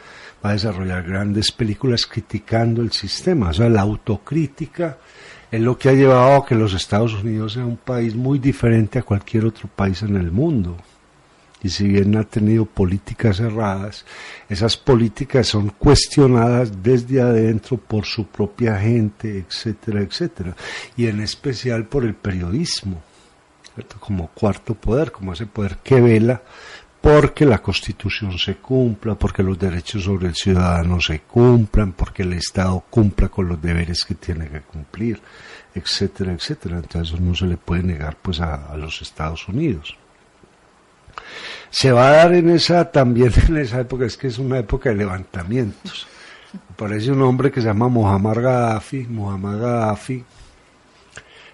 [0.45, 3.49] va a desarrollar grandes películas criticando el sistema.
[3.49, 4.97] O sea, la autocrítica
[5.51, 8.99] es lo que ha llevado a que los Estados Unidos sea un país muy diferente
[8.99, 10.77] a cualquier otro país en el mundo
[11.63, 14.05] y si bien ha tenido políticas cerradas,
[14.49, 20.55] esas políticas son cuestionadas desde adentro por su propia gente, etcétera, etcétera,
[20.97, 23.01] y en especial por el periodismo,
[23.73, 23.97] ¿cierto?
[23.99, 26.43] como cuarto poder, como ese poder que vela
[27.01, 32.33] porque la constitución se cumpla, porque los derechos sobre el ciudadano se cumplan, porque el
[32.33, 35.21] Estado cumpla con los deberes que tiene que cumplir,
[35.75, 36.77] etcétera, etcétera.
[36.77, 39.95] Entonces eso no se le puede negar pues a, a los Estados Unidos
[41.69, 44.89] se va a dar en esa también en esa época es que es una época
[44.89, 46.07] de levantamientos.
[46.71, 50.23] Aparece un hombre que se llama Muhammad Gaddafi Muhammad Gaddafi.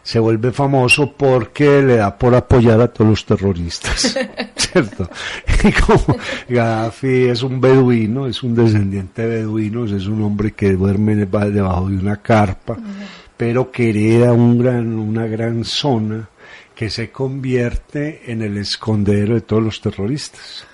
[0.03, 4.17] Se vuelve famoso porque le da por apoyar a todos los terroristas
[4.55, 5.09] cierto
[5.63, 6.17] y como
[6.49, 11.87] Gaddafi es un beduino es un descendiente de beduinos es un hombre que duerme debajo
[11.87, 12.77] de una carpa
[13.37, 16.29] pero que hereda un gran, una gran zona
[16.81, 20.65] que se convierte en el escondedero de todos los terroristas.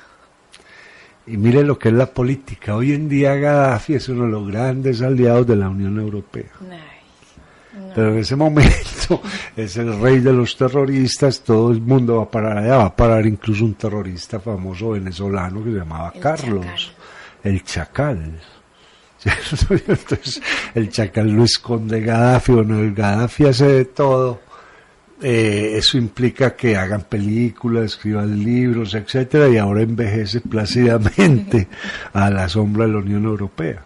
[1.25, 2.77] Y mire lo que es la política.
[2.77, 6.49] Hoy en día Gaddafi es uno de los grandes aliados de la Unión Europea.
[6.61, 9.21] Ay, Pero en ese momento
[9.57, 12.95] es el rey de los terroristas, todo el mundo va a parar allá, va a
[12.95, 16.95] parar incluso un terrorista famoso venezolano que se llamaba El Carlos, Chacal.
[17.43, 18.39] el Chacal.
[19.87, 20.41] Entonces,
[20.73, 24.46] el Chacal lo esconde Gaddafi, bueno, el Gaddafi hace de todo.
[25.19, 31.67] Eh, eso implica que hagan películas, escriban libros, etcétera, y ahora envejece plácidamente
[32.13, 33.83] a la sombra de la Unión Europea.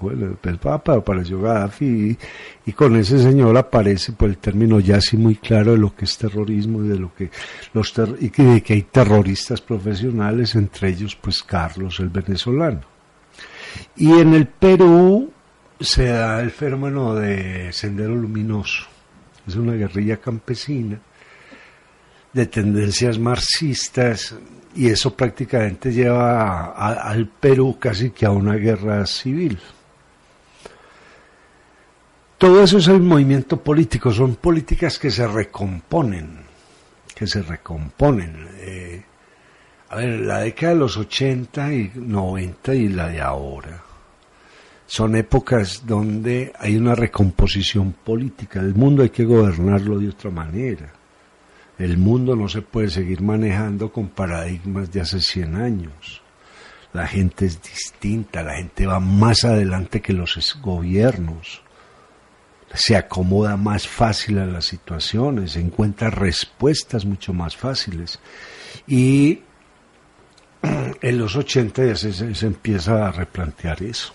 [0.00, 2.18] Bueno, el Papa apareció Gaddafi y,
[2.66, 6.04] y con ese señor aparece pues el término ya así muy claro de lo que
[6.04, 7.30] es terrorismo y de lo que
[7.72, 12.80] los ter- y que, de que hay terroristas profesionales, entre ellos pues Carlos el venezolano.
[13.96, 15.30] Y en el Perú
[15.80, 18.88] se da el fenómeno de Sendero Luminoso.
[19.46, 20.98] Es una guerrilla campesina
[22.32, 24.34] de tendencias marxistas
[24.74, 29.58] y eso prácticamente lleva a- al Perú casi que a una guerra civil.
[32.38, 36.38] Todo eso es el movimiento político, son políticas que se recomponen,
[37.14, 38.48] que se recomponen.
[38.58, 39.02] Eh,
[39.90, 43.82] a ver, la década de los 80 y 90 y la de ahora
[44.92, 48.60] son épocas donde hay una recomposición política.
[48.60, 50.92] El mundo hay que gobernarlo de otra manera.
[51.78, 56.20] El mundo no se puede seguir manejando con paradigmas de hace 100 años.
[56.92, 61.62] La gente es distinta, la gente va más adelante que los gobiernos.
[62.74, 68.20] Se acomoda más fácil a las situaciones, encuentra respuestas mucho más fáciles.
[68.86, 69.40] Y
[71.00, 74.12] en los 80 ya se, se- se empieza a replantear eso.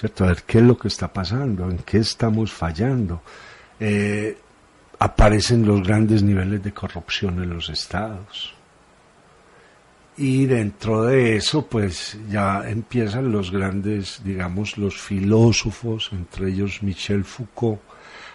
[0.00, 0.24] ¿Cierto?
[0.24, 3.20] A ver qué es lo que está pasando, en qué estamos fallando.
[3.78, 4.34] Eh,
[4.98, 8.54] aparecen los grandes niveles de corrupción en los estados.
[10.16, 17.22] Y dentro de eso, pues ya empiezan los grandes, digamos, los filósofos, entre ellos Michel
[17.22, 17.82] Foucault,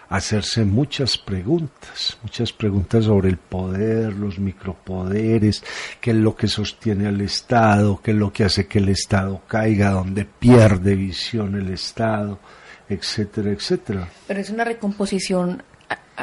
[0.08, 5.64] hacerse muchas preguntas, muchas preguntas sobre el poder, los micropoderes,
[6.00, 9.42] qué es lo que sostiene al Estado, qué es lo que hace que el Estado
[9.46, 12.38] caiga, donde pierde visión el Estado,
[12.88, 14.08] etcétera, etcétera.
[14.26, 15.62] Pero es una recomposición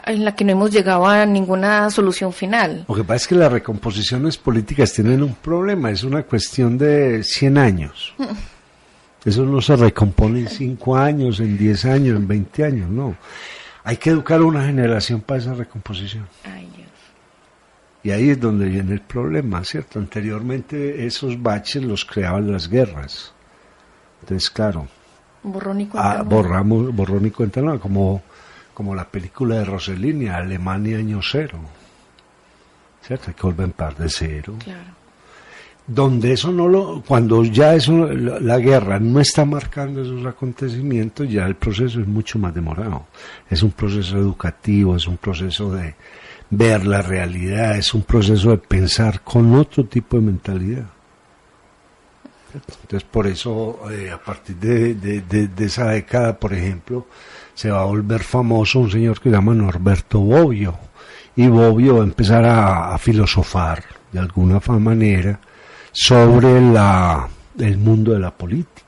[0.06, 2.86] en la que no hemos llegado a ninguna solución final.
[2.88, 7.24] Lo que pasa es que las recomposiciones políticas tienen un problema, es una cuestión de
[7.24, 8.14] 100 años.
[9.26, 13.16] Eso no se recompone en 5 años, en 10 años, en 20 años, no.
[13.84, 16.28] Hay que educar a una generación para esa recomposición.
[18.02, 20.00] Y ahí es donde viene el problema, ¿cierto?
[20.00, 23.34] Anteriormente esos baches los creaban las guerras.
[24.22, 24.88] Entonces, claro.
[25.44, 28.22] Borrón y cuenta ah, borramos, borrón y cuenta como,
[28.74, 31.60] como la película de Rossellini, Alemania año cero.
[33.02, 33.26] ¿Cierto?
[33.30, 34.56] Hay que volver en par de cero.
[34.64, 35.03] Claro
[35.86, 41.46] donde eso no lo, cuando ya eso, la guerra no está marcando esos acontecimientos, ya
[41.46, 43.08] el proceso es mucho más demorado.
[43.50, 45.96] Es un proceso educativo, es un proceso de
[46.50, 50.86] ver la realidad, es un proceso de pensar con otro tipo de mentalidad.
[52.54, 57.08] Entonces, por eso, eh, a partir de, de, esa década, por ejemplo,
[57.56, 60.78] se va a volver famoso un señor que se llama Norberto Bobbio.
[61.36, 65.40] Y Bobbio va a empezar a filosofar, de alguna manera,
[65.94, 67.30] sobre la,
[67.60, 68.82] el mundo de la política,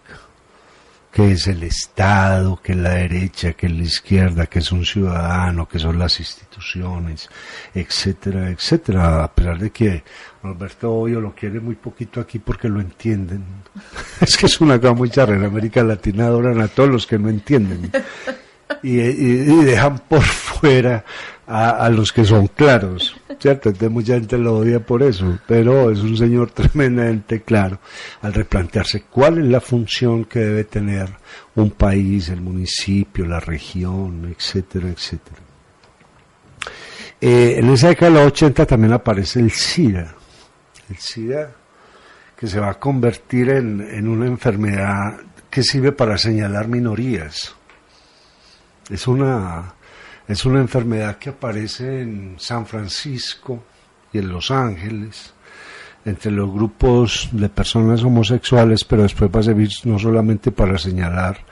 [1.12, 4.84] que es el Estado, que es la derecha, que es la izquierda, que es un
[4.84, 7.30] ciudadano, que son las instituciones,
[7.74, 10.04] etcétera, etcétera, a pesar de que
[10.44, 13.46] Roberto Hoyo lo quiere muy poquito aquí porque lo entienden.
[14.20, 17.20] es que es una cosa muy charra, en América Latina adoran a todos los que
[17.20, 17.92] no entienden.
[18.82, 21.04] Y dejan por fuera
[21.48, 23.72] a, los que son claros, ¿cierto?
[23.90, 27.80] Mucha gente lo odia por eso, pero es un señor tremendamente claro
[28.22, 31.10] al replantearse cuál es la función que debe tener
[31.56, 35.38] un país, el municipio, la región, etcétera, etcétera.
[37.22, 40.16] Eh, en esa década de los 80 también aparece el SIDA,
[40.90, 41.52] el SIDA
[42.36, 47.56] que se va a convertir en, en una enfermedad que sirve para señalar minorías.
[48.90, 49.76] Es una
[50.28, 53.64] es una enfermedad que aparece en San Francisco
[54.12, 55.34] y en Los Ángeles,
[56.04, 61.46] entre los grupos de personas homosexuales, pero después va a servir no solamente para señalar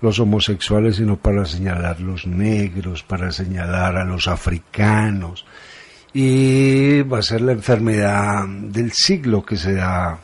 [0.00, 5.44] los homosexuales, sino para señalar los negros, para señalar a los africanos.
[6.12, 10.18] Y va a ser la enfermedad del siglo que se da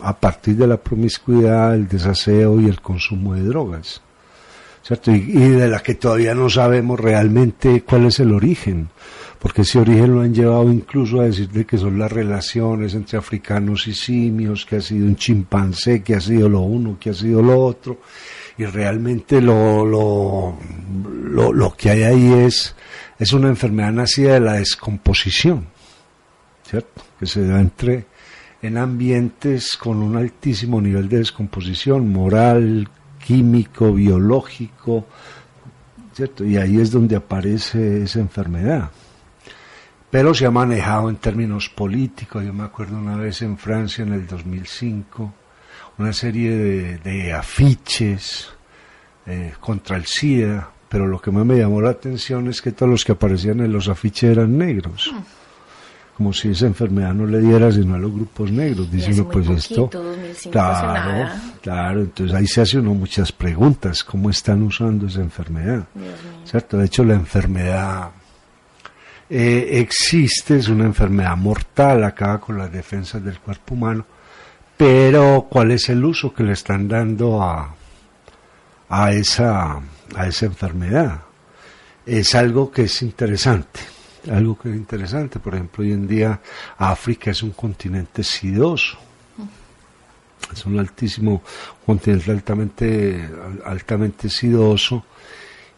[0.00, 4.00] a partir de la promiscuidad, el desaseo y el consumo de drogas.
[5.06, 8.88] Y, de la que todavía no sabemos realmente cuál es el origen,
[9.38, 13.18] porque ese origen lo han llevado incluso a decir de que son las relaciones entre
[13.18, 17.14] africanos y simios, que ha sido un chimpancé, que ha sido lo uno, que ha
[17.14, 18.00] sido lo otro,
[18.56, 20.58] y realmente lo, lo,
[21.22, 22.74] lo, lo que hay ahí es,
[23.18, 25.66] es una enfermedad nacida de la descomposición,
[26.64, 27.02] ¿cierto?
[27.20, 28.06] Que se da entre
[28.62, 32.88] en ambientes con un altísimo nivel de descomposición moral,
[33.28, 35.04] químico, biológico,
[36.14, 36.46] ¿cierto?
[36.46, 38.90] Y ahí es donde aparece esa enfermedad.
[40.10, 42.42] Pero se ha manejado en términos políticos.
[42.42, 45.34] Yo me acuerdo una vez en Francia en el 2005,
[45.98, 48.48] una serie de, afiches
[49.26, 52.90] eh, contra el SIDA, pero lo que más me llamó la atención es que todos
[52.90, 55.12] los que aparecían en los afiches eran negros.
[55.12, 55.37] Mm
[56.18, 59.88] como si esa enfermedad no le diera sino a los grupos negros, diciendo pues esto,
[60.50, 61.30] claro,
[61.62, 65.84] claro, entonces ahí se hace uno muchas preguntas, ¿cómo están usando esa enfermedad?
[66.44, 66.76] ¿Cierto?
[66.76, 68.10] De hecho la enfermedad
[69.30, 74.04] eh, existe, es una enfermedad mortal, acaba con las defensas del cuerpo humano,
[74.76, 77.76] pero ¿cuál es el uso que le están dando a,
[78.88, 79.80] a, esa,
[80.16, 81.20] a esa enfermedad?
[82.04, 83.97] Es algo que es interesante
[84.30, 85.38] algo que es interesante.
[85.38, 86.40] Por ejemplo, hoy en día
[86.76, 88.98] África es un continente sidoso.
[90.52, 91.42] Es un altísimo
[91.84, 93.28] continente altamente,
[93.64, 95.04] altamente sidoso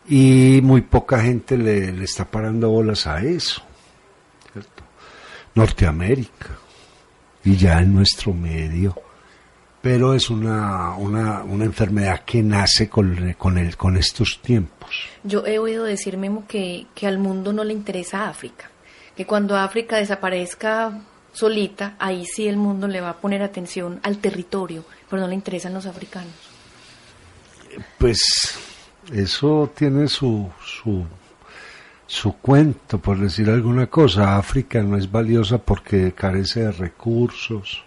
[0.08, 3.62] y muy poca gente le, está parando bolas a eso.
[5.54, 6.58] Norteamérica
[7.42, 8.94] y ya en nuestro medio
[9.80, 14.79] pero es una, una, una enfermedad que nace con, con, el, con estos tiempos.
[15.24, 18.70] Yo he oído decir, Memo, que, que al mundo no le interesa África,
[19.16, 21.00] que cuando África desaparezca
[21.32, 25.34] solita, ahí sí el mundo le va a poner atención al territorio, pero no le
[25.34, 26.32] interesan los africanos.
[27.98, 28.58] Pues
[29.12, 31.04] eso tiene su, su,
[32.06, 34.36] su cuento, por decir alguna cosa.
[34.36, 37.84] África no es valiosa porque carece de recursos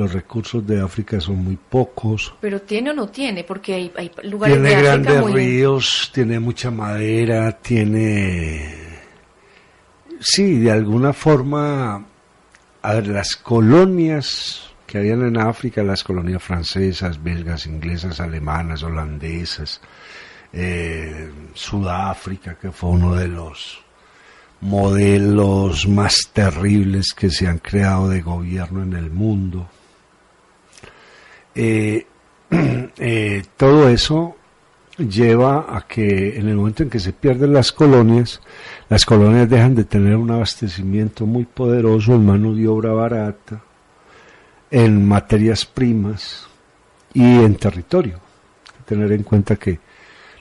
[0.00, 2.34] los recursos de África son muy pocos.
[2.40, 6.70] Pero tiene o no tiene, porque hay, hay lugares tiene de grandes ríos, tiene mucha
[6.70, 8.88] madera, tiene...
[10.20, 12.04] Sí, de alguna forma,
[12.82, 19.80] a ver, las colonias que habían en África, las colonias francesas, belgas, inglesas, alemanas, holandesas,
[20.52, 23.82] eh, Sudáfrica, que fue uno de los
[24.60, 29.68] modelos más terribles que se han creado de gobierno en el mundo.
[31.54, 32.06] Eh,
[32.50, 34.36] eh, todo eso
[34.96, 38.40] lleva a que en el momento en que se pierden las colonias,
[38.88, 43.62] las colonias dejan de tener un abastecimiento muy poderoso en mano de obra barata,
[44.70, 46.46] en materias primas
[47.14, 48.20] y en territorio.
[48.66, 49.80] Hay que tener en cuenta que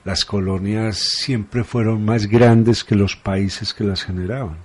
[0.04, 4.58] las colonias siempre fueron más grandes que los países que las generaban.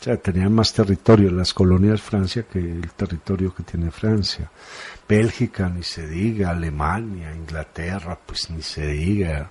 [0.00, 4.50] O sea, tenían más territorio las colonias Francia que el territorio que tiene Francia.
[5.10, 9.50] Bélgica, ni se diga, Alemania, Inglaterra, pues ni se diga,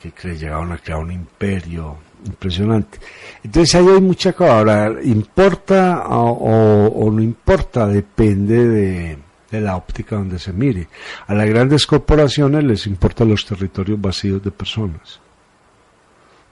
[0.00, 2.98] que llegaron a crear un imperio impresionante.
[3.44, 4.58] Entonces ahí hay mucha cosa.
[4.58, 9.18] Ahora, importa o no importa, depende de,
[9.50, 10.88] de la óptica donde se mire.
[11.26, 15.20] A las grandes corporaciones les importan los territorios vacíos de personas,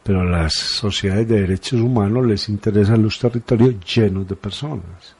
[0.02, 5.17] pero a las sociedades de derechos humanos les interesan los territorios llenos de personas.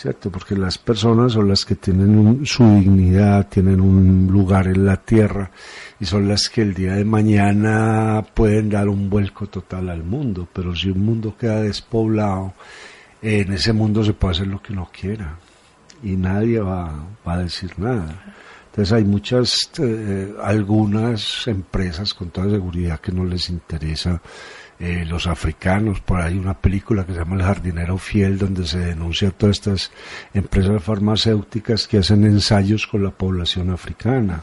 [0.00, 0.30] ¿Cierto?
[0.30, 5.50] Porque las personas son las que tienen su dignidad, tienen un lugar en la tierra
[6.00, 10.48] y son las que el día de mañana pueden dar un vuelco total al mundo.
[10.54, 12.54] Pero si un mundo queda despoblado,
[13.20, 15.36] en ese mundo se puede hacer lo que uno quiera
[16.02, 18.24] y nadie va, a decir nada.
[18.70, 24.22] Entonces hay muchas, eh, algunas empresas con toda seguridad que no les interesa
[24.78, 26.00] eh, los africanos.
[26.00, 29.90] Por ahí una película que se llama El jardinero fiel donde se denuncia todas estas
[30.32, 34.42] empresas farmacéuticas que hacen ensayos con la población africana.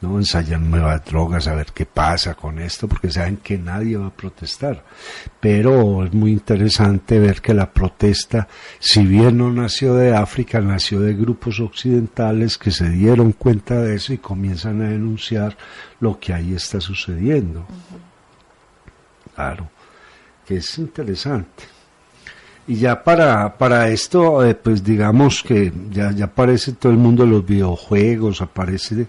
[0.00, 0.18] ¿No?
[0.18, 4.10] Ensayan nuevas drogas a ver qué pasa con esto, porque saben que nadie va a
[4.10, 4.84] protestar.
[5.40, 11.00] Pero es muy interesante ver que la protesta, si bien no nació de África, nació
[11.00, 15.56] de grupos occidentales que se dieron cuenta de eso y comienzan a denunciar
[16.00, 17.66] lo que ahí está sucediendo.
[19.34, 19.68] Claro,
[20.46, 21.64] que es interesante.
[22.68, 27.24] Y ya para, para esto, eh, pues digamos que ya, ya aparece todo el mundo
[27.24, 29.06] de los videojuegos, aparece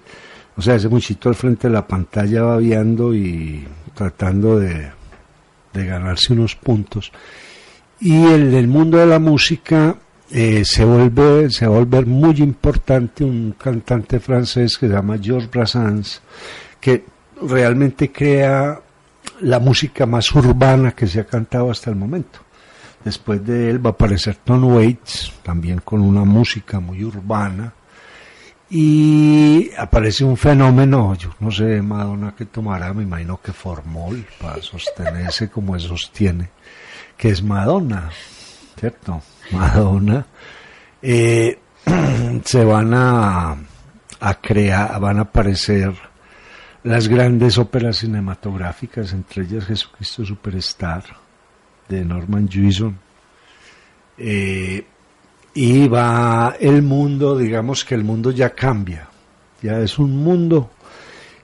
[0.58, 4.92] o sea, ese muchito al frente de la pantalla va viendo y tratando de,
[5.74, 7.12] ganarse unos puntos.
[8.00, 9.96] Y en el mundo de la música
[10.32, 15.20] eh, se vuelve se va a volver muy importante un cantante francés que se llama
[15.22, 16.22] Georges Brassens,
[16.82, 17.06] que
[17.44, 18.82] realmente crea
[19.42, 22.40] la música más urbana que se ha cantado hasta el momento.
[23.06, 27.72] Después de él va a aparecer Tom Waits, también con una música muy urbana
[28.70, 34.62] y aparece un fenómeno, yo no sé, Madonna que tomará, me imagino que formol para
[34.62, 36.50] sostenerse como sostiene,
[37.16, 38.10] que es Madonna,
[38.78, 39.22] ¿cierto?
[39.52, 40.26] Madonna.
[41.02, 41.60] Eh,
[42.44, 43.56] se van a,
[44.20, 45.94] a crear, van a aparecer
[46.84, 51.04] las grandes óperas cinematográficas, entre ellas Jesucristo Superstar,
[51.88, 52.98] de Norman Jewison.
[54.18, 54.86] Eh,
[55.60, 59.10] y va el mundo, digamos que el mundo ya cambia,
[59.60, 60.70] ya es un mundo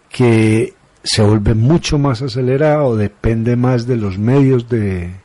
[0.08, 5.16] que se vuelve mucho más acelerado, depende más de los medios de,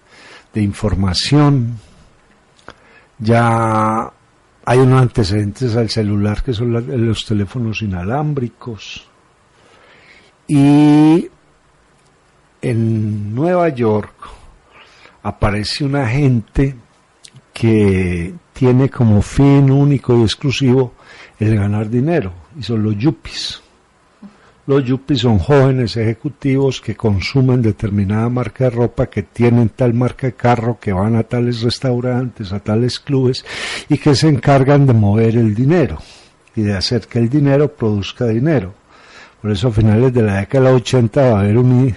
[0.54, 1.78] información,
[3.18, 4.10] ya
[4.64, 9.06] hay unos antecedentes al celular que son los teléfonos inalámbricos.
[10.48, 11.28] Y
[12.62, 14.14] en Nueva York
[15.22, 16.74] aparece una gente
[17.52, 20.94] que tiene como fin único y exclusivo
[21.38, 23.62] el ganar dinero, y son los yuppies.
[24.66, 30.26] Los yuppies son jóvenes ejecutivos que consumen determinada marca de ropa, que tienen tal marca
[30.26, 33.44] de carro, que van a tales restaurantes, a tales clubes
[33.88, 35.98] y que se encargan de mover el dinero
[36.56, 38.74] y de hacer que el dinero produzca dinero.
[39.40, 41.94] Por eso a finales de la década de 80 va a haber un,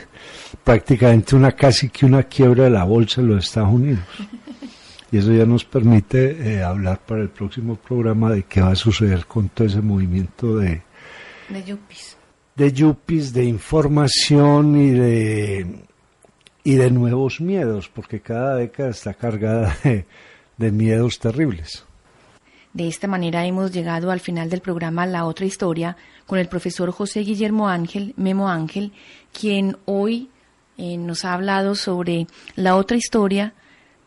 [0.63, 4.03] prácticamente una casi que una quiebra de la bolsa en los Estados Unidos
[5.11, 8.75] y eso ya nos permite eh, hablar para el próximo programa de qué va a
[8.75, 10.81] suceder con todo ese movimiento de
[11.49, 12.17] de yuppies.
[12.55, 15.85] de yuppies de información y de
[16.63, 20.05] y de nuevos miedos porque cada década está cargada de,
[20.57, 21.85] de miedos terribles.
[22.73, 26.89] De esta manera hemos llegado al final del programa La Otra Historia con el profesor
[26.91, 28.93] José Guillermo Ángel, Memo Ángel,
[29.33, 30.29] quien hoy
[30.77, 33.53] eh, nos ha hablado sobre la otra historia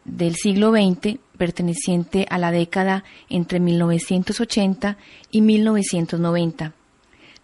[0.05, 4.97] del siglo XX perteneciente a la década entre 1980
[5.31, 6.73] y 1990.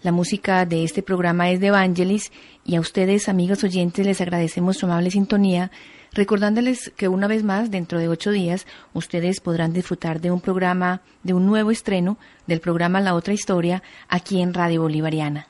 [0.03, 2.33] La música de este programa es de Evangelis
[2.65, 5.71] y a ustedes, amigos oyentes, les agradecemos su amable sintonía,
[6.13, 11.03] recordándoles que una vez más, dentro de ocho días, ustedes podrán disfrutar de un programa,
[11.23, 15.50] de un nuevo estreno del programa La Otra Historia aquí en Radio Bolivariana.